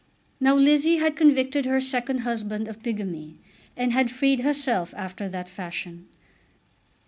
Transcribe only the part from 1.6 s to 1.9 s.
her